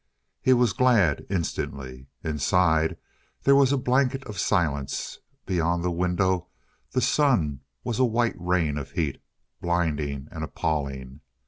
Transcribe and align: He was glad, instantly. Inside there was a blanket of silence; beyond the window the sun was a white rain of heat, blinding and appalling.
He 0.41 0.51
was 0.53 0.73
glad, 0.73 1.27
instantly. 1.29 2.07
Inside 2.23 2.97
there 3.43 3.55
was 3.55 3.71
a 3.71 3.77
blanket 3.77 4.23
of 4.23 4.39
silence; 4.39 5.19
beyond 5.45 5.83
the 5.83 5.91
window 5.91 6.47
the 6.89 7.01
sun 7.01 7.59
was 7.83 7.99
a 7.99 8.03
white 8.05 8.33
rain 8.39 8.79
of 8.79 8.89
heat, 8.93 9.21
blinding 9.61 10.27
and 10.31 10.43
appalling. 10.43 11.21